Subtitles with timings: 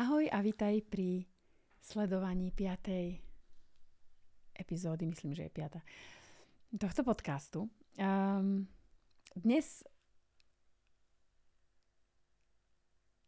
[0.00, 1.28] Ahoj a vitaj pri
[1.84, 4.56] sledovaní 5.
[4.56, 5.52] epizódy, myslím, že je
[6.72, 6.80] 5.
[6.80, 7.68] tohto podcastu.
[8.00, 8.64] Um,
[9.36, 9.84] dnes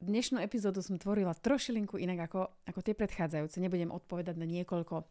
[0.01, 3.61] dnešnú epizódu som tvorila trošilinku inak ako, ako tie predchádzajúce.
[3.61, 5.05] Nebudem odpovedať na niekoľko,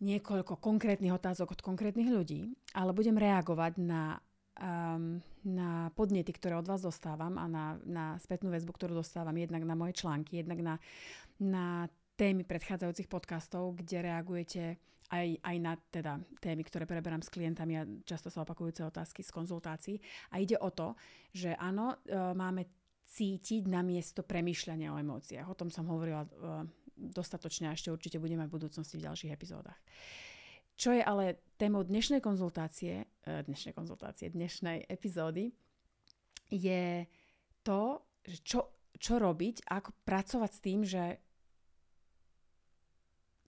[0.00, 4.24] niekoľko konkrétnych otázok od konkrétnych ľudí, ale budem reagovať na
[4.62, 9.66] um, na podnety, ktoré od vás dostávam a na, na spätnú väzbu, ktorú dostávam jednak
[9.66, 10.74] na moje články, jednak na,
[11.42, 11.66] na
[12.14, 14.62] témy predchádzajúcich podcastov, kde reagujete
[15.12, 19.34] aj, aj na teda témy, ktoré preberám s klientami a často sa opakujúce otázky z
[19.34, 19.96] konzultácií.
[20.32, 20.96] A ide o to,
[21.36, 22.64] že áno, e, máme
[23.04, 25.46] cítiť na miesto premýšľania o emóciách.
[25.52, 26.28] O tom som hovorila e,
[26.96, 29.76] dostatočne a ešte určite budeme v budúcnosti v ďalších epizódach.
[30.76, 35.54] Čo je ale témou dnešnej konzultácie, eh, dnešnej konzultácie, dnešnej epizódy,
[36.52, 37.06] je
[37.64, 38.02] to,
[38.44, 41.04] čo, čo robiť, ako pracovať s tým, že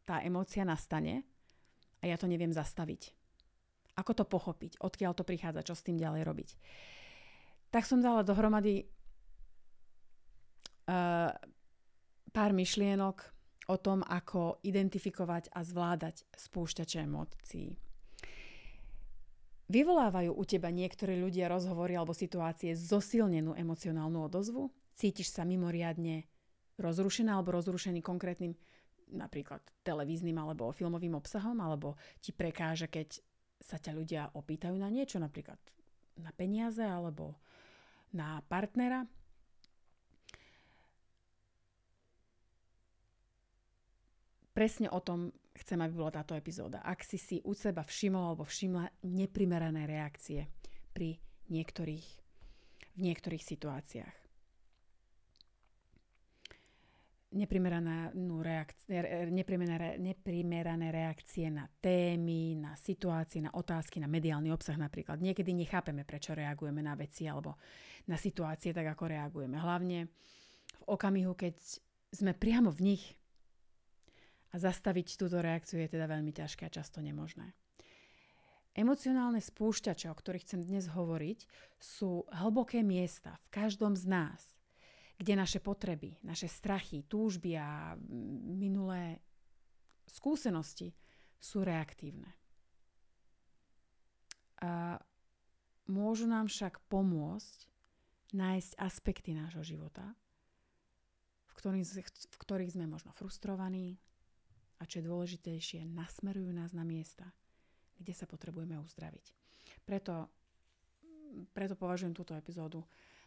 [0.05, 1.24] tá emócia nastane
[2.01, 3.13] a ja to neviem zastaviť.
[3.96, 6.48] Ako to pochopiť, odkiaľ to prichádza, čo s tým ďalej robiť.
[7.73, 8.85] Tak som dala dohromady
[10.87, 11.30] uh,
[12.35, 13.34] pár myšlienok,
[13.68, 17.73] o tom, ako identifikovať a zvládať spúšťače emócií.
[19.65, 24.68] Vyvolávajú u teba niektorí ľudia rozhovory alebo situácie zosilnenú emocionálnu odozvu?
[24.92, 26.29] Cítiš sa mimoriadne
[26.76, 28.52] rozrušená alebo rozrušený konkrétnym
[29.09, 33.20] napríklad televíznym alebo filmovým obsahom, alebo ti prekáža, keď
[33.62, 35.57] sa ťa ľudia opýtajú na niečo, napríklad
[36.20, 37.40] na peniaze alebo
[38.12, 39.09] na partnera,
[44.55, 46.79] Presne o tom chcem, aby bola táto epizóda.
[46.87, 50.47] Ak si si u seba všimol alebo všimla neprimerané reakcie
[50.95, 51.19] pri
[51.51, 52.09] niektorých,
[52.95, 54.16] v niektorých situáciách.
[57.35, 58.95] Reakcie,
[59.27, 65.19] neprimerané, neprimerané reakcie na témy, na situácie, na otázky, na mediálny obsah napríklad.
[65.19, 67.59] Niekedy nechápeme, prečo reagujeme na veci alebo
[68.06, 69.59] na situácie tak, ako reagujeme.
[69.59, 70.06] Hlavne
[70.78, 71.59] v okamihu, keď
[72.14, 73.19] sme priamo v nich,
[74.54, 77.50] a zastaviť túto reakciu je teda veľmi ťažké a často nemožné.
[78.75, 81.47] Emocionálne spúšťače, o ktorých chcem dnes hovoriť,
[81.82, 84.54] sú hlboké miesta v každom z nás,
[85.19, 87.98] kde naše potreby, naše strachy, túžby a
[88.54, 89.22] minulé
[90.06, 90.94] skúsenosti
[91.38, 92.31] sú reaktívne.
[94.62, 94.98] A
[95.91, 97.70] môžu nám však pomôcť
[98.34, 100.14] nájsť aspekty nášho života,
[101.47, 104.03] v ktorých, v ktorých sme možno frustrovaní,
[104.78, 107.30] a čo je dôležitejšie, nasmerujú nás na miesta,
[107.98, 109.26] kde sa potrebujeme uzdraviť.
[109.86, 110.28] Preto,
[111.54, 112.82] preto považujem túto epizódu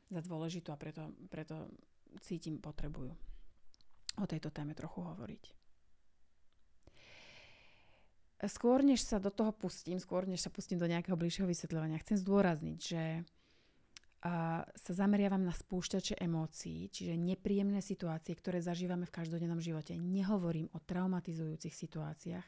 [0.07, 1.68] za dôležitú a preto, preto
[2.24, 3.12] cítim potrebujú
[4.18, 5.44] o tejto téme trochu hovoriť.
[8.46, 12.22] Skôr než sa do toho pustím, skôr než sa pustím do nejakého bližšieho vysvetľovania, chcem
[12.22, 13.25] zdôrazniť, že
[14.22, 19.94] sa zameriavam na spúšťače emócií, čiže nepríjemné situácie, ktoré zažívame v každodennom živote.
[19.94, 22.46] Nehovorím o traumatizujúcich situáciách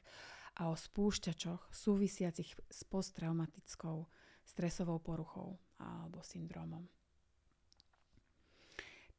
[0.59, 4.09] a o spúšťačoch súvisiacich s posttraumatickou
[4.43, 6.89] stresovou poruchou alebo syndromom.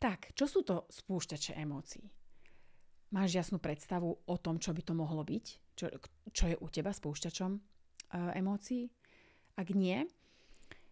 [0.00, 2.08] Tak, čo sú to spúšťače emócií?
[3.14, 5.46] Máš jasnú predstavu o tom, čo by to mohlo byť?
[5.76, 5.86] Čo,
[6.30, 7.60] čo je u teba spúšťačom e,
[8.38, 8.88] emócií?
[9.58, 10.08] Ak nie,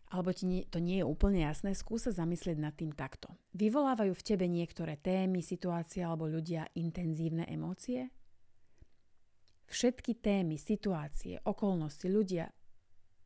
[0.09, 3.29] alebo ti to nie je úplne jasné, skúsa zamyslieť nad tým takto.
[3.53, 8.09] Vyvolávajú v tebe niektoré témy, situácie alebo ľudia intenzívne emócie?
[9.69, 12.49] Všetky témy, situácie, okolnosti, ľudia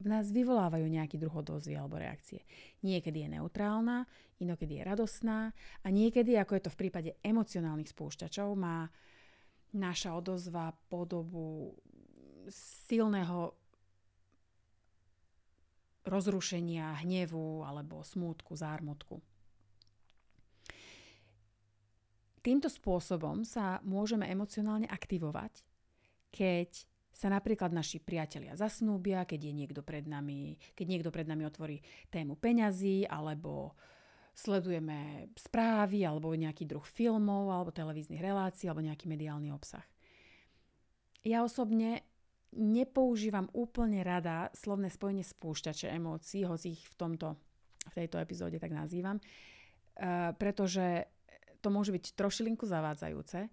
[0.02, 2.42] v nás vyvolávajú nejaký druh odozvy alebo reakcie.
[2.82, 4.02] Niekedy je neutrálna,
[4.42, 8.90] inokedy je radosná a niekedy, ako je to v prípade emocionálnych spúšťačov, má
[9.72, 11.78] naša odozva podobu
[12.50, 13.61] silného
[16.02, 19.22] rozrušenia, hnevu alebo smútku, zármutku.
[22.42, 25.62] Týmto spôsobom sa môžeme emocionálne aktivovať,
[26.34, 26.70] keď
[27.12, 31.78] sa napríklad naši priatelia zasnúbia, keď je niekto pred nami, keď niekto pred nami otvorí
[32.10, 33.78] tému peňazí, alebo
[34.34, 39.84] sledujeme správy, alebo nejaký druh filmov, alebo televíznych relácií, alebo nejaký mediálny obsah.
[41.22, 42.02] Ja osobne
[42.52, 47.28] nepoužívam úplne rada slovné spojenie spúšťače emócií, hoci ich v, tomto,
[47.88, 51.08] v tejto epizóde tak nazývam, uh, pretože
[51.64, 53.48] to môže byť trošilinku zavádzajúce.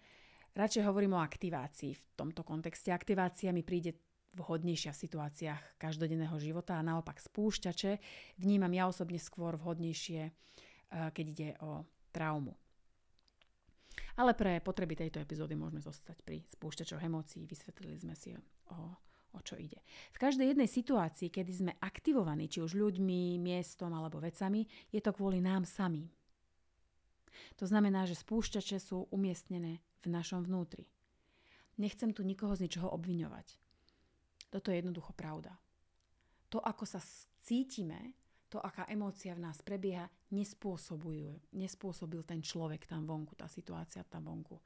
[0.57, 2.89] Radšej hovorím o aktivácii v tomto kontexte.
[2.89, 3.95] Aktivácia mi príde
[4.35, 8.01] vhodnejšia v situáciách každodenného života a naopak spúšťače
[8.41, 12.57] vnímam ja osobne skôr vhodnejšie, uh, keď ide o traumu.
[14.19, 17.47] Ale pre potreby tejto epizódy môžeme zostať pri spúšťačoch emócií.
[17.47, 18.79] Vysvetlili sme si o,
[19.31, 19.79] o čo ide.
[20.11, 25.15] V každej jednej situácii, kedy sme aktivovaní, či už ľuďmi, miestom alebo vecami, je to
[25.15, 26.11] kvôli nám samým.
[27.55, 30.91] To znamená, že spúšťače sú umiestnené v našom vnútri.
[31.79, 33.55] Nechcem tu nikoho z ničoho obviňovať.
[34.51, 35.55] Toto je jednoducho pravda.
[36.51, 36.99] To, ako sa
[37.39, 38.19] cítime,
[38.51, 44.29] to, aká emócia v nás prebieha, nespôsobujú, nespôsobil ten človek tam vonku, tá situácia tam
[44.29, 44.57] vonku.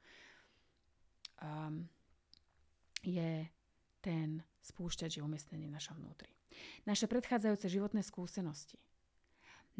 [1.40, 1.88] Um,
[3.04, 3.48] je
[4.00, 6.32] ten spúšťač je umiestnený v našom vnútri.
[6.88, 8.78] Naše predchádzajúce životné skúsenosti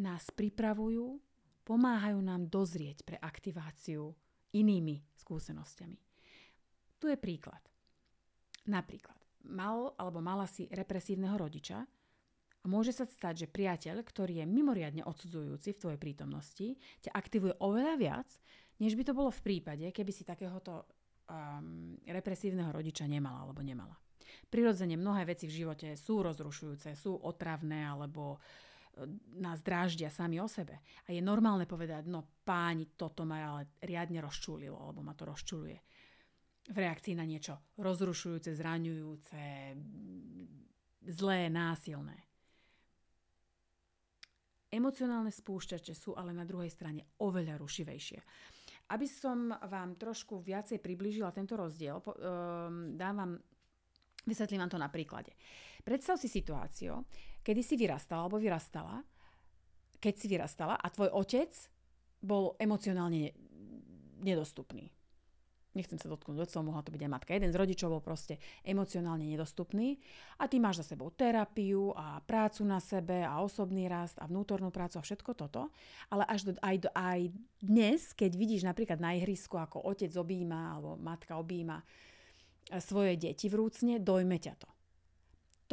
[0.01, 1.21] nás pripravujú,
[1.63, 4.13] pomáhajú nám dozrieť pre aktiváciu
[4.53, 5.99] inými skúsenostiami.
[6.99, 7.61] Tu je príklad.
[8.65, 11.85] Napríklad, mal alebo mala si represívneho rodiča,
[12.65, 17.61] a môže sa stať, že priateľ, ktorý je mimoriadne odsudzujúci v tvojej prítomnosti, ťa aktivuje
[17.61, 18.29] oveľa viac,
[18.81, 20.89] než by to bolo v prípade, keby si takéhoto
[21.29, 23.93] um, represívneho rodiča nemala alebo nemala.
[24.49, 28.65] Prirodzene mnohé veci v živote sú rozrušujúce, sú otravné alebo uh,
[29.39, 30.81] nás dráždia sami o sebe.
[31.07, 35.79] A je normálne povedať, no páni, toto ma ale riadne rozčulilo, alebo ma to rozčuluje.
[36.65, 39.43] V reakcii na niečo rozrušujúce, zraňujúce,
[41.13, 42.17] zlé, násilné.
[44.75, 48.19] Emocionálne spúšťače sú ale na druhej strane oveľa rušivejšie.
[48.91, 53.33] Aby som vám trošku viacej priblížila tento rozdiel, um, dám vám,
[54.27, 55.33] vysvetlím vám to na príklade.
[55.87, 57.07] Predstav si situáciu,
[57.47, 58.99] kedy si vyrastala alebo vyrastala,
[60.03, 61.55] keď si vyrastala a tvoj otec
[62.19, 63.31] bol emocionálne
[64.21, 64.94] nedostupný
[65.75, 67.31] nechcem sa dotknúť otcov, mohla to byť aj matka.
[67.35, 69.99] Jeden z rodičov bol proste emocionálne nedostupný
[70.39, 74.71] a ty máš za sebou terapiu a prácu na sebe a osobný rast a vnútornú
[74.71, 75.71] prácu a všetko toto.
[76.11, 77.21] Ale až do, aj, do, aj
[77.63, 81.85] dnes, keď vidíš napríklad na ihrisku, ako otec objíma alebo matka objíma e,
[82.83, 84.74] svoje deti vrúcne, dojme ťa to.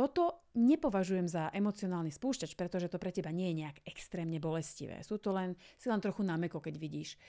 [0.02, 5.06] Toto nepovažujem za emocionálny spúšťač, pretože to pre teba nie je nejak extrémne bolestivé.
[5.06, 7.22] Sú to len, si len trochu nameko, keď vidíš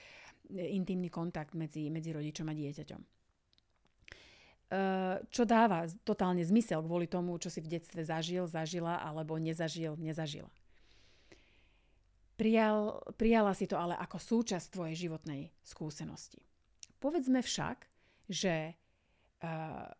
[0.49, 3.01] intimný kontakt medzi, medzi rodičom a dieťaťom.
[3.05, 3.07] E,
[5.29, 10.49] čo dáva totálne zmysel kvôli tomu, čo si v detstve zažil, zažila alebo nezažil, nezažila.
[12.41, 16.41] Prijal, prijala si to ale ako súčasť tvojej životnej skúsenosti.
[16.97, 17.85] Povedzme však,
[18.25, 18.73] že
[19.45, 19.93] uh,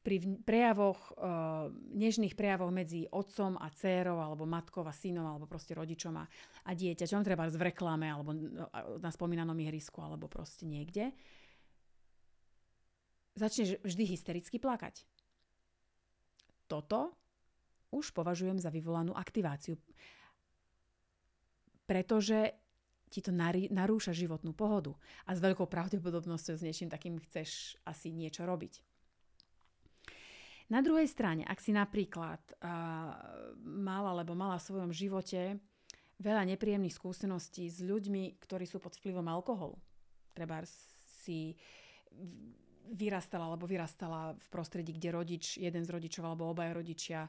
[0.00, 5.76] pri prejavoch, uh, nežných prejavoch medzi otcom a dcérou, alebo matkou a synom, alebo proste
[5.76, 6.24] rodičom a,
[6.64, 8.32] a dieťaťom, treba v reklame, alebo
[8.96, 11.12] na spomínanom ihrisku, alebo proste niekde,
[13.36, 15.04] začneš vždy hystericky plakať.
[16.64, 17.12] Toto
[17.90, 19.76] už považujem za vyvolanú aktiváciu,
[21.84, 22.54] pretože
[23.10, 23.34] ti to
[23.74, 24.94] narúša životnú pohodu
[25.26, 28.89] a s veľkou pravdepodobnosťou s niečím takým chceš asi niečo robiť.
[30.70, 33.10] Na druhej strane, ak si napríklad uh,
[33.66, 35.58] mala alebo mala v svojom živote
[36.22, 39.74] veľa nepríjemných skúseností s ľuďmi, ktorí sú pod vplyvom alkoholu,
[40.30, 40.62] treba
[41.26, 41.58] si
[42.90, 47.26] vyrastala alebo vyrastala v prostredí, kde rodič, jeden z rodičov alebo obaja rodičia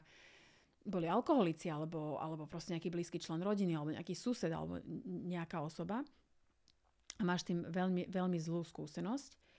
[0.82, 6.02] boli alkoholici alebo, alebo proste nejaký blízky člen rodiny alebo nejaký sused alebo nejaká osoba
[7.18, 9.51] a máš tým veľmi, veľmi zlú skúsenosť, Eh,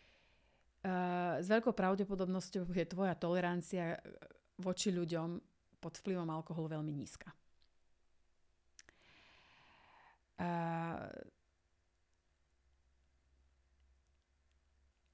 [1.40, 3.96] s veľkou pravdepodobnosťou je tvoja tolerancia
[4.60, 5.40] voči ľuďom
[5.80, 7.32] pod vplyvom alkoholu veľmi nízka.
[10.34, 11.08] Uh,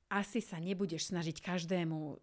[0.10, 2.18] asi sa nebudeš snažiť každému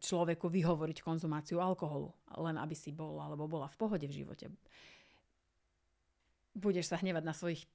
[0.00, 2.08] človeku vyhovoriť konzumáciu alkoholu,
[2.40, 4.48] len aby si bol alebo bola v pohode v živote.
[6.56, 7.68] Budeš sa hnevať na svojich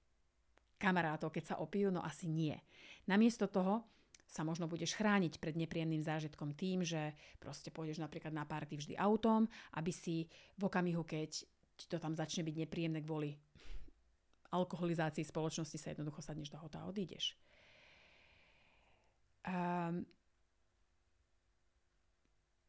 [0.82, 1.94] kamarátov, keď sa opijú?
[1.94, 2.58] No asi nie.
[3.06, 3.86] Namiesto toho
[4.36, 9.00] sa možno budeš chrániť pred nepríjemným zážitkom tým, že proste pôjdeš napríklad na párty vždy
[9.00, 9.48] autom,
[9.80, 10.28] aby si
[10.60, 11.48] v okamihu, keď
[11.80, 13.40] ti to tam začne byť nepríjemné kvôli
[14.52, 17.40] alkoholizácii spoločnosti, sa jednoducho sadneš do auta a odídeš.
[19.48, 20.04] Um,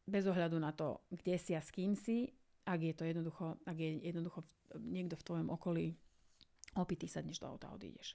[0.07, 2.31] bez ohľadu na to, kde si a s kým si,
[2.63, 4.47] ak je to jednoducho, ak je jednoducho
[4.79, 5.99] niekto v tvojom okolí
[6.79, 8.15] opitý, sadneš do auta a odídeš.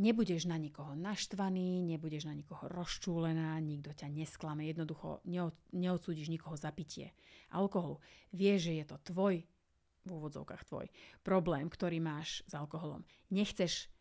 [0.00, 5.20] Nebudeš na nikoho naštvaný, nebudeš na nikoho rozčúlená, nikto ťa nesklame, jednoducho
[5.76, 7.12] neodsúdiš nikoho za pitie
[7.52, 8.00] alkoholu.
[8.32, 9.44] Vieš, že je to tvoj,
[10.00, 10.88] v úvodzovkách tvoj,
[11.20, 13.04] problém, ktorý máš s alkoholom.
[13.28, 13.92] Nechceš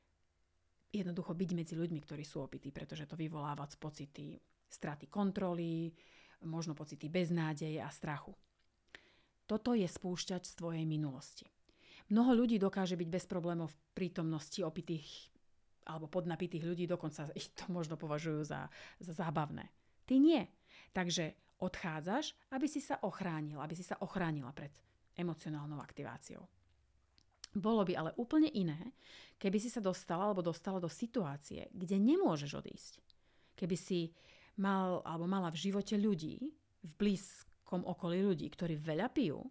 [0.95, 4.39] jednoducho byť medzi ľuďmi, ktorí sú opití, pretože to vyvoláva pocity
[4.71, 5.91] straty kontroly,
[6.47, 8.31] možno pocity beznádeje a strachu.
[9.43, 11.43] Toto je spúšťač z tvojej minulosti.
[12.09, 15.27] Mnoho ľudí dokáže byť bez problémov v prítomnosti opitých
[15.89, 18.69] alebo podnapitých ľudí, dokonca ich to možno považujú za,
[19.01, 19.65] za zábavné.
[20.05, 20.46] Ty nie.
[20.93, 24.72] Takže odchádzaš, aby si sa ochránila, aby si sa ochránila pred
[25.17, 26.46] emocionálnou aktiváciou.
[27.50, 28.93] Bolo by ale úplne iné,
[29.41, 32.93] keby si sa dostala alebo dostala do situácie, kde nemôžeš odísť.
[33.58, 34.13] Keby si
[34.62, 36.38] mal alebo mala v živote ľudí,
[36.79, 39.41] v blízkom okolí ľudí, ktorí veľa pijú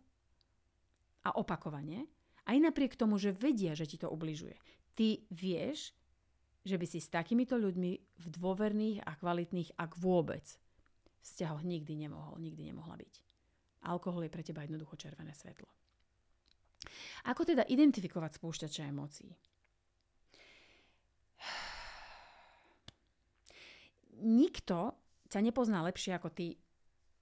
[1.27, 2.07] a opakovane,
[2.49, 4.57] aj napriek tomu, že vedia, že ti to ubližuje.
[4.97, 5.93] Ty vieš,
[6.67, 10.45] že by si s takýmito ľuďmi v dôverných a kvalitných, ak vôbec,
[11.23, 13.15] vzťahoch nikdy nemohol, nikdy nemohla byť.
[13.87, 15.71] Alkohol je pre teba jednoducho červené svetlo.
[17.27, 19.33] Ako teda identifikovať spúšťače emócií?
[24.19, 24.99] Nikto
[25.31, 26.59] ťa nepozná lepšie ako ty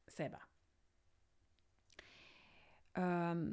[0.09, 0.41] seba.
[2.97, 3.53] Um,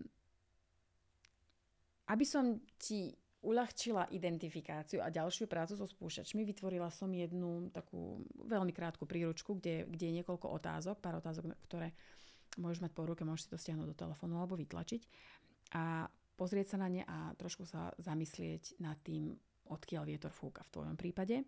[2.08, 3.12] aby som ti
[3.44, 9.84] uľahčila identifikáciu a ďalšiu prácu so spúšťačmi, vytvorila som jednu takú veľmi krátku príručku, kde,
[9.92, 11.92] kde je niekoľko otázok, pár otázok, ktoré
[12.58, 15.02] môžeš mať po ruke, môžeš si to stiahnuť do telefónu alebo vytlačiť.
[15.76, 16.08] A
[16.40, 19.36] pozrieť sa na ne a trošku sa zamyslieť nad tým,
[19.68, 21.44] odkiaľ vietor fúka v tvojom prípade.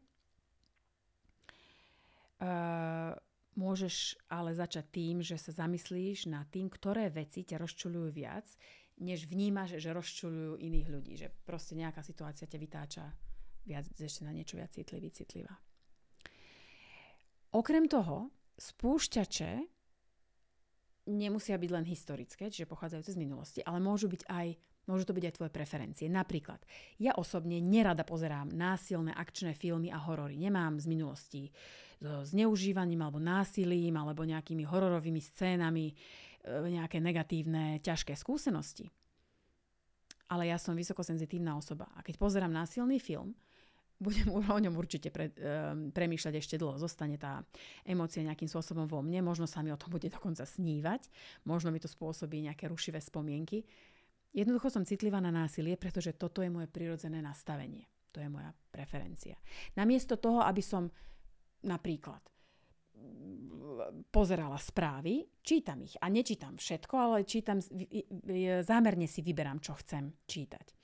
[2.36, 3.16] Uh,
[3.56, 8.44] môžeš ale začať tým, že sa zamyslíš nad tým, ktoré veci ťa rozčulujú viac,
[9.02, 11.14] než vnímaš, že rozčulujú iných ľudí.
[11.20, 13.04] Že proste nejaká situácia ťa vytáča
[13.68, 15.56] viac, ešte na niečo viac citlivý, citlivá.
[17.56, 19.52] Okrem toho, spúšťače
[21.12, 24.48] nemusia byť len historické, čiže pochádzajúce z minulosti, ale môžu byť aj
[24.86, 26.06] Môžu to byť aj tvoje preferencie.
[26.06, 26.62] Napríklad,
[27.02, 30.38] ja osobne nerada pozerám násilné akčné filmy a horory.
[30.38, 31.44] Nemám z minulosti
[31.98, 35.90] so zneužívaním alebo násilím alebo nejakými hororovými scénami
[36.46, 38.90] nejaké negatívne, ťažké skúsenosti.
[40.30, 43.38] Ale ja som vysokosenzitívna osoba a keď pozerám násilný film,
[44.06, 46.76] budem o ňom určite pre, um, premýšľať ešte dlho.
[46.76, 47.42] Zostane tá
[47.88, 51.08] emócia nejakým spôsobom vo mne, možno sa mi o tom bude dokonca snívať,
[51.48, 53.64] možno mi to spôsobí nejaké rušivé spomienky.
[54.36, 57.88] Jednoducho som citlivá na násilie, pretože toto je moje prirodzené nastavenie.
[58.12, 59.40] To je moja preferencia.
[59.80, 60.92] Namiesto toho, aby som
[61.64, 62.20] napríklad
[64.10, 67.60] pozerala správy, čítam ich a nečítam všetko, ale čítam,
[68.64, 70.76] zámerne si vyberám, čo chcem čítať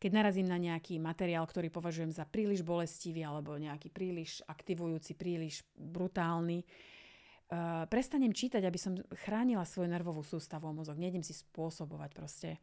[0.00, 5.60] keď narazím na nejaký materiál, ktorý považujem za príliš bolestivý alebo nejaký príliš aktivujúci, príliš
[5.76, 8.96] brutálny, uh, prestanem čítať, aby som
[9.28, 10.96] chránila svoju nervovú sústavu a mozog.
[10.96, 12.56] Nejdem si spôsobovať proste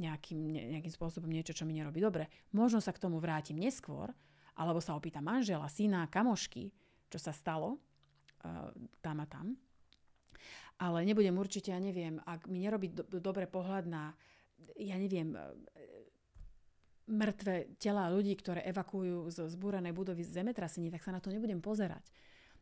[0.00, 0.40] nejakým,
[0.80, 2.32] nejakým spôsobom niečo, čo mi nerobí dobre.
[2.56, 4.08] Možno sa k tomu vrátim neskôr,
[4.56, 6.72] alebo sa opýtam manžela, syna, kamošky,
[7.12, 7.76] čo sa stalo
[9.00, 9.46] tam a tam.
[10.80, 14.16] Ale nebudem určite, ja neviem, ak mi nerobí do, dobre pohľad na,
[14.80, 15.36] ja neviem,
[17.10, 22.06] mŕtve tela ľudí, ktoré evakuujú zo zbúranej budovy zemetrasení, tak sa na to nebudem pozerať.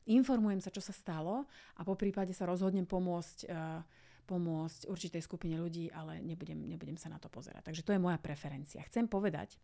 [0.09, 1.45] Informujem sa, čo sa stalo
[1.77, 3.85] a po prípade sa rozhodnem pomôcť, uh,
[4.25, 7.61] pomôcť určitej skupine ľudí, ale nebudem, nebudem sa na to pozerať.
[7.61, 8.81] Takže to je moja preferencia.
[8.89, 9.61] Chcem povedať,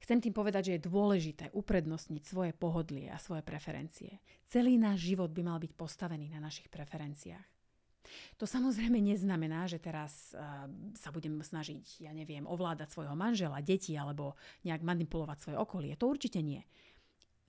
[0.00, 4.24] Chcem tým povedať, že je dôležité uprednostniť svoje pohodlie a svoje preferencie.
[4.48, 7.60] Celý náš život by mal byť postavený na našich preferenciách.
[8.40, 10.66] To samozrejme neznamená, že teraz uh,
[10.98, 14.34] sa budem snažiť, ja neviem, ovládať svojho manžela, deti alebo
[14.66, 15.94] nejak manipulovať svoje okolie.
[15.94, 16.64] To určite nie.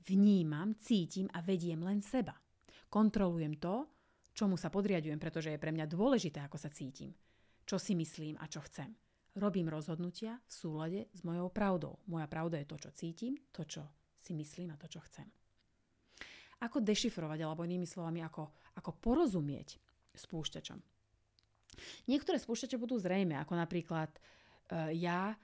[0.05, 2.37] Vnímam, cítim a vediem len seba.
[2.91, 3.87] Kontrolujem to,
[4.35, 7.15] čomu sa podriadujem, pretože je pre mňa dôležité, ako sa cítim,
[7.63, 8.91] čo si myslím a čo chcem.
[9.31, 12.03] Robím rozhodnutia v súlade s mojou pravdou.
[12.11, 13.87] Moja pravda je to, čo cítim, to, čo
[14.19, 15.23] si myslím a to, čo chcem.
[16.59, 19.79] Ako dešifrovať, alebo inými slovami, ako, ako porozumieť
[20.19, 20.79] spúšťačom.
[22.11, 25.39] Niektoré spúšťače budú zrejme, ako napríklad uh, ja,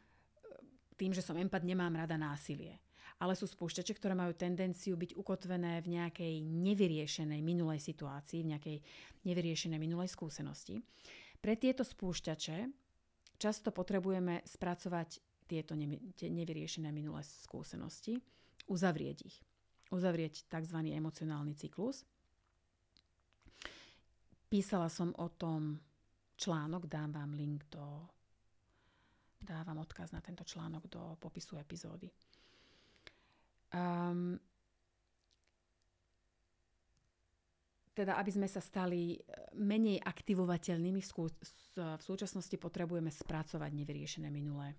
[1.00, 2.84] tým, že som empat, nemám rada násilie.
[3.24, 8.78] Ale sú spúšťače, ktoré majú tendenciu byť ukotvené v nejakej nevyriešenej minulej situácii, v nejakej
[9.26, 10.84] nevyriešenej minulej skúsenosti.
[11.42, 12.87] Pre tieto spúšťače
[13.38, 15.74] často potrebujeme spracovať tieto
[16.22, 18.20] nevyriešené minulé skúsenosti,
[18.68, 19.38] uzavrieť ich.
[19.88, 20.78] Uzavrieť tzv.
[20.92, 22.04] emocionálny cyklus–
[24.48, 25.76] Písala som o tom
[26.40, 28.08] článok, dám vám link do...
[29.38, 32.10] Dávam odkaz na tento článok do popisu epizódy.
[33.70, 34.40] Um,
[37.98, 39.18] teda aby sme sa stali
[39.58, 41.26] menej aktivovateľnými, v, skú,
[41.74, 44.78] v súčasnosti potrebujeme spracovať nevyriešené minulé,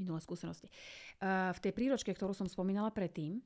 [0.00, 0.72] minulé skúsenosti.
[1.20, 3.44] Uh, v tej príročke, ktorú som spomínala predtým,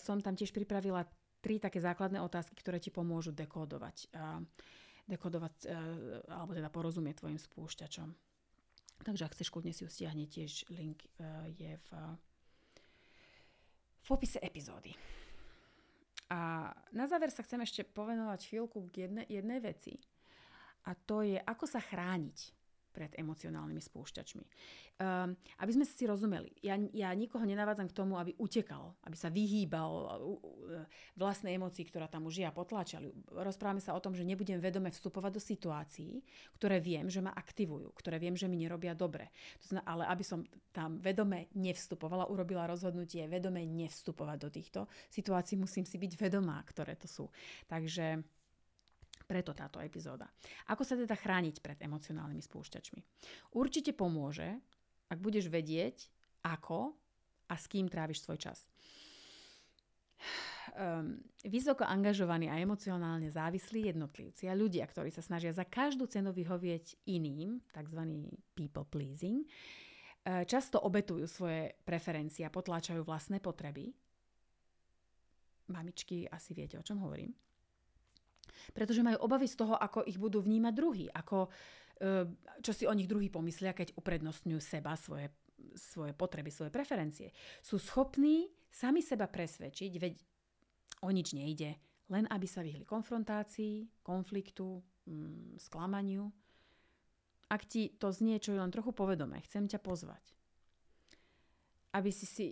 [0.00, 1.04] som tam tiež pripravila
[1.44, 4.08] tri také základné otázky, ktoré ti pomôžu dekodovať,
[5.04, 5.68] dekodovať
[6.32, 8.08] alebo teda porozumieť tvojim spúšťačom.
[9.04, 11.04] Takže ak chceš, kľudne si ju stiahne, tiež link
[11.60, 11.88] je v,
[14.00, 14.96] v popise epizódy.
[16.26, 19.94] A na záver sa chcem ešte povenovať chvíľku k jedne, jednej veci.
[20.86, 22.56] A to je, ako sa chrániť
[22.96, 24.44] pred emocionálnymi spúšťačmi.
[24.96, 29.28] Um, aby sme si rozumeli, ja, ja nikoho nenavádzam k tomu, aby utekal, aby sa
[29.28, 30.88] vyhýbal uh,
[31.20, 33.12] vlastnej emocii, ktorá tam už je a potláčali.
[33.28, 36.24] Rozprávame sa o tom, že nebudem vedome vstupovať do situácií,
[36.56, 39.28] ktoré viem, že ma aktivujú, ktoré viem, že mi nerobia dobre.
[39.60, 40.40] To znamená, ale aby som
[40.72, 44.80] tam vedome nevstupovala, urobila rozhodnutie vedome nevstupovať do týchto
[45.12, 47.28] situácií, musím si byť vedomá, ktoré to sú.
[47.68, 48.24] Takže
[49.26, 50.30] preto táto epizóda.
[50.70, 53.00] Ako sa teda chrániť pred emocionálnymi spúšťačmi?
[53.58, 54.62] Určite pomôže,
[55.10, 56.06] ak budeš vedieť,
[56.46, 56.94] ako
[57.50, 58.58] a s kým tráviš svoj čas.
[60.76, 66.34] Um, vysoko angažovaní a emocionálne závislí jednotlivci a ľudia, ktorí sa snažia za každú cenu
[66.34, 68.00] vyhovieť iným, tzv.
[68.52, 73.94] people pleasing, uh, často obetujú svoje preferencie a potláčajú vlastné potreby.
[75.70, 77.45] Mamičky, asi viete, o čom hovorím
[78.72, 81.48] pretože majú obavy z toho, ako ich budú vnímať druhý, ako,
[81.96, 82.28] e,
[82.60, 85.32] čo si o nich druhý pomyslia, keď uprednostňujú seba, svoje,
[85.76, 87.32] svoje potreby, svoje preferencie.
[87.64, 90.14] Sú schopní sami seba presvedčiť, veď
[91.04, 91.76] o nič nejde,
[92.12, 96.30] len aby sa vyhli konfrontácii, konfliktu, mm, sklamaniu.
[97.46, 100.22] Ak ti to znie, čo je len trochu povedomé, chcem ťa pozvať,
[101.94, 102.46] aby si si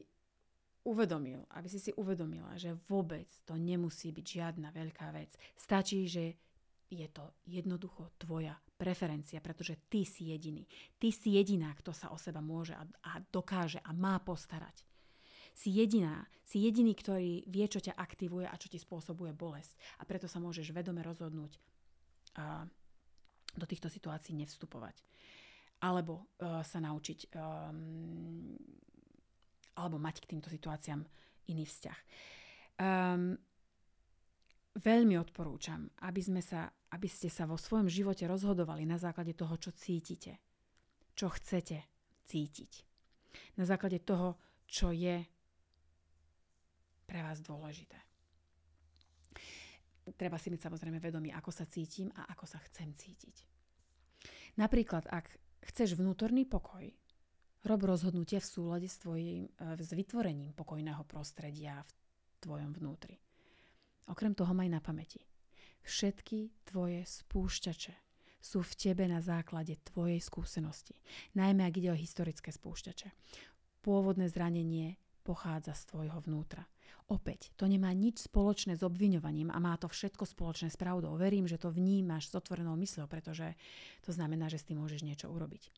[0.85, 5.33] uvedomil, aby si si uvedomila, že vôbec to nemusí byť žiadna veľká vec.
[5.57, 6.37] Stačí, že
[6.93, 10.69] je to jednoducho tvoja preferencia, pretože ty si jediný.
[11.01, 14.85] Ty si jediná, kto sa o seba môže a, a dokáže a má postarať.
[15.55, 19.79] Si jediná, si jediný, ktorý vie, čo ťa aktivuje a čo ti spôsobuje bolesť.
[19.99, 22.67] A preto sa môžeš vedome rozhodnúť uh,
[23.55, 24.99] do týchto situácií nevstupovať.
[25.79, 28.59] Alebo uh, sa naučiť um,
[29.75, 31.03] alebo mať k týmto situáciám
[31.51, 31.99] iný vzťah.
[32.81, 33.39] Um,
[34.79, 39.55] veľmi odporúčam, aby, sme sa, aby ste sa vo svojom živote rozhodovali na základe toho,
[39.59, 40.43] čo cítite,
[41.15, 41.79] čo chcete
[42.27, 42.73] cítiť.
[43.59, 45.23] Na základe toho, čo je
[47.05, 47.99] pre vás dôležité.
[50.19, 53.37] Treba si byť samozrejme vedomý, ako sa cítim a ako sa chcem cítiť.
[54.61, 55.27] Napríklad, ak
[55.73, 56.85] chceš vnútorný pokoj,
[57.65, 61.91] Rob rozhodnutie v súlade s, tvojim, e, s vytvorením pokojného prostredia v
[62.45, 63.17] tvojom vnútri.
[64.05, 65.25] Okrem toho maj na pamäti.
[65.81, 67.95] Všetky tvoje spúšťače
[68.45, 70.93] sú v tebe na základe tvojej skúsenosti.
[71.33, 73.09] Najmä ak ide o historické spúšťače.
[73.81, 76.69] Pôvodné zranenie pochádza z tvojho vnútra.
[77.09, 81.17] Opäť, to nemá nič spoločné s obviňovaním a má to všetko spoločné s pravdou.
[81.17, 83.57] Verím, že to vnímaš s otvorenou mysľou, pretože
[84.05, 85.69] to znamená, že s tým môžeš niečo urobiť.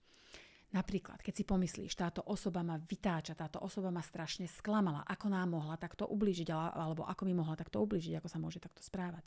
[0.75, 5.55] Napríklad, keď si pomyslíš, táto osoba ma vytáča, táto osoba ma strašne sklamala, ako nám
[5.55, 9.23] mohla takto ublížiť, alebo ako mi mohla takto ublížiť, ako sa môže takto správať.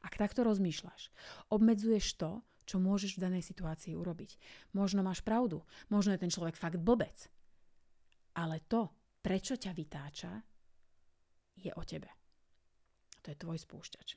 [0.00, 1.12] Ak takto rozmýšľaš,
[1.52, 4.38] obmedzuješ to, čo môžeš v danej situácii urobiť.
[4.72, 7.28] Možno máš pravdu, možno je ten človek fakt blbec.
[8.38, 8.88] Ale to,
[9.20, 10.32] prečo ťa vytáča,
[11.60, 12.08] je o tebe.
[13.20, 14.16] To je tvoj spúšťač.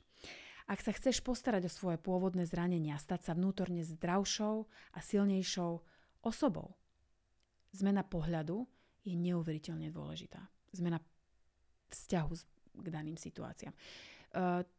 [0.64, 4.64] Ak sa chceš postarať o svoje pôvodné zranenia, stať sa vnútorne zdravšou
[4.96, 5.84] a silnejšou
[6.24, 6.74] osobou.
[7.74, 8.64] Zmena pohľadu
[9.04, 10.40] je neuveriteľne dôležitá.
[10.72, 10.98] Zmena
[11.92, 12.32] vzťahu
[12.80, 13.74] k daným situáciám.
[13.74, 13.78] E,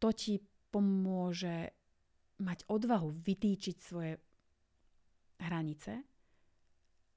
[0.01, 0.41] to ti
[0.73, 1.71] pomôže
[2.43, 4.19] mať odvahu vytýčiť svoje
[5.39, 5.93] hranice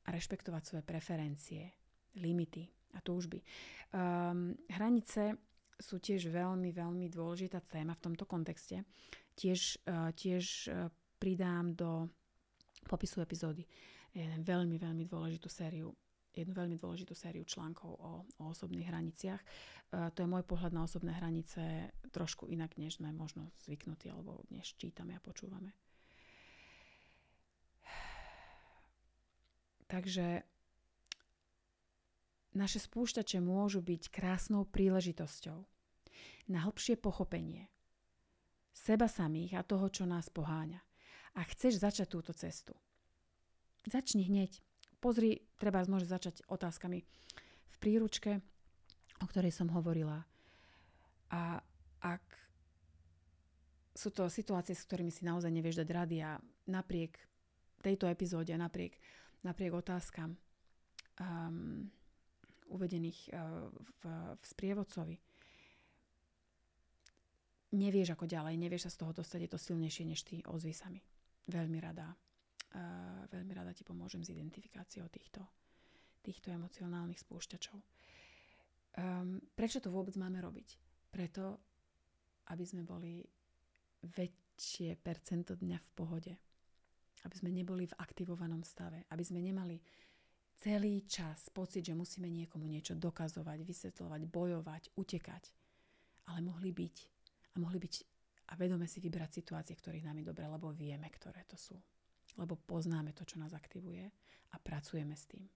[0.07, 1.62] a rešpektovať svoje preferencie,
[2.23, 2.62] limity
[2.95, 3.43] a túžby.
[3.93, 5.35] Um, hranice
[5.75, 8.87] sú tiež veľmi, veľmi dôležitá téma v tomto kontexte.
[9.35, 10.88] Tiež, uh, tiež uh,
[11.19, 12.07] pridám do
[12.87, 13.67] popisu epizódy
[14.18, 15.94] jeden veľmi, veľmi dôležitú sériu
[16.38, 19.42] jednu veľmi dôležitú sériu článkov o, o osobných hraniciach.
[19.42, 24.46] Uh, to je môj pohľad na osobné hranice trošku inak, než sme možno zvyknutí alebo
[24.54, 25.74] než čítame a počúvame.
[29.88, 30.44] Takže
[32.54, 35.59] naše spúšťače môžu byť krásnou príležitosťou
[36.52, 37.72] na hĺbšie pochopenie
[38.76, 40.85] seba samých a toho, čo nás poháňa.
[41.40, 42.76] A chceš začať túto cestu–
[43.88, 44.61] Začni hneď.
[45.01, 47.01] Pozri, treba môže začať otázkami
[47.72, 48.44] v príručke,
[49.24, 50.29] o ktorej som hovorila.
[51.33, 51.57] A
[52.05, 52.24] ak
[53.96, 56.37] sú to situácie, s ktorými si naozaj nevieš dať rady a
[56.68, 57.16] napriek
[57.81, 59.01] tejto epizóde, napriek,
[59.40, 60.37] napriek otázkam
[61.16, 61.88] um,
[62.68, 64.03] uvedených uh, v,
[64.37, 65.16] v sprievodcovi,
[67.72, 70.92] nevieš ako ďalej, nevieš sa z toho dostať, je to silnejšie než ty, ozvi sa
[70.92, 71.01] mi.
[71.48, 72.28] Veľmi rada
[73.33, 75.40] veľmi rada ti pomôžem s identifikáciou týchto,
[76.20, 77.78] týchto emocionálnych spúšťačov.
[78.98, 80.68] Um, prečo to vôbec máme robiť?
[81.09, 81.61] Preto,
[82.50, 83.22] aby sme boli
[84.04, 86.33] väčšie percento dňa v pohode.
[87.24, 89.07] Aby sme neboli v aktivovanom stave.
[89.09, 89.78] Aby sme nemali
[90.59, 95.44] celý čas pocit, že musíme niekomu niečo dokazovať, vysvetľovať, bojovať, utekať.
[96.28, 96.96] Ale mohli byť
[97.54, 97.94] a mohli byť
[98.48, 101.76] a vedome si vybrať situácie, ktorých nám je dobre, lebo vieme, ktoré to sú.
[102.37, 104.05] Lebo poznáme to, čo nás aktivuje
[104.53, 105.49] a pracujeme s tým.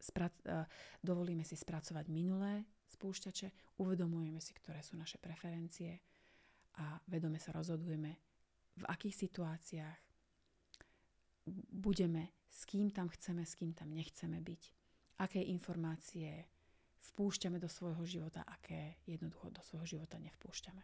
[0.00, 0.64] Sprac- uh,
[1.04, 5.98] dovolíme si spracovať minulé spúšťače, uvedomujeme si, ktoré sú naše preferencie
[6.78, 8.16] a vedome sa rozhodujeme,
[8.74, 9.98] v akých situáciách
[11.70, 14.62] budeme, s kým tam chceme, s kým tam nechceme byť,
[15.22, 16.46] aké informácie
[17.12, 20.82] vpúšťame do svojho života, aké jednoducho do svojho života nevpúšťame.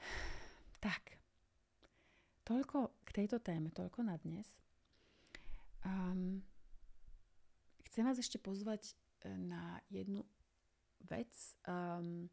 [0.76, 1.15] Tak,
[2.46, 4.46] toľko k tejto téme, toľko na dnes.
[5.82, 6.46] Um,
[7.90, 8.94] chcem vás ešte pozvať
[9.26, 10.22] e, na jednu
[11.10, 11.34] vec.
[11.66, 12.30] Um,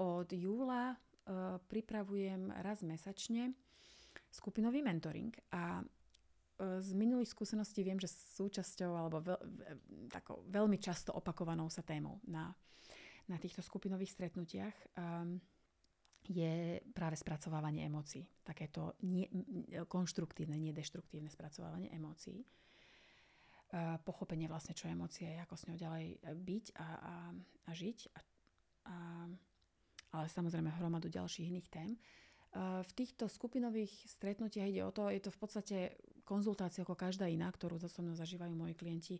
[0.00, 3.52] od júla uh, pripravujem raz mesačne
[4.32, 9.40] skupinový mentoring a uh, z minulých skúseností viem, že súčasťou alebo veľ,
[10.08, 12.48] takou veľmi často opakovanou sa témou na,
[13.28, 15.36] na týchto skupinových stretnutiach um,
[16.26, 18.26] je práve spracovávanie emócií.
[18.44, 19.26] Takéto nie,
[19.88, 22.44] konštruktívne, nedeštruktívne spracovávanie emócií.
[24.02, 27.14] Pochopenie vlastne, čo je, ako s ňou ďalej byť a, a,
[27.66, 27.98] a žiť.
[28.12, 28.18] A,
[28.90, 28.96] a,
[30.10, 31.94] ale samozrejme hromadu ďalších iných tém.
[32.58, 35.76] V týchto skupinových stretnutiach ide o to, je to v podstate
[36.26, 39.16] konzultácia ako každá iná, ktorú so mnou zažívajú moji klienti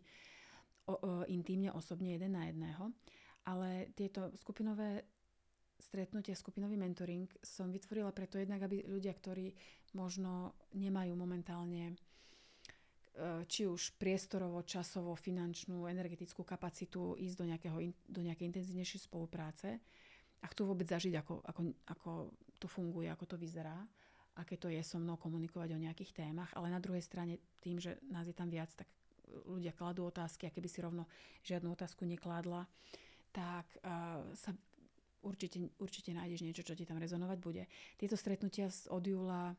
[0.83, 0.99] o, o,
[1.31, 2.91] intímne, osobne, jeden na jedného.
[3.47, 5.07] Ale tieto skupinové
[5.81, 9.51] stretnutie, skupinový mentoring som vytvorila preto jednak, aby ľudia, ktorí
[9.97, 11.95] možno nemajú momentálne e,
[13.49, 19.81] či už priestorovo, časovo, finančnú, energetickú kapacitu ísť do, nejakého, do nejakej intenzívnejšej spolupráce
[20.41, 22.11] a chcú vôbec zažiť, ako, ako, ako
[22.61, 23.75] to funguje, ako to vyzerá,
[24.37, 27.99] aké to je so mnou komunikovať o nejakých témach, ale na druhej strane tým, že
[28.07, 28.87] nás je tam viac, tak
[29.47, 31.07] ľudia kladú otázky a keby si rovno
[31.43, 32.67] žiadnu otázku nekládla,
[33.31, 34.51] tak uh, sa
[35.21, 37.63] určite, určite nájdeš niečo, čo ti tam rezonovať bude.
[37.97, 39.53] Tieto stretnutia od júla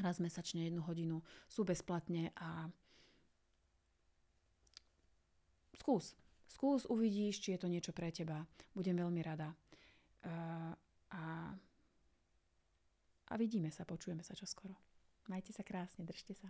[0.00, 2.66] raz mesačne jednu hodinu sú bezplatne a
[5.78, 6.14] skús.
[6.50, 8.46] Skús, uvidíš, či je to niečo pre teba.
[8.74, 9.50] Budem veľmi rada.
[10.24, 10.72] Uh,
[11.12, 11.24] a,
[13.28, 14.74] a vidíme sa, počujeme sa čoskoro.
[15.26, 16.48] Majte sa krásne, držte sa.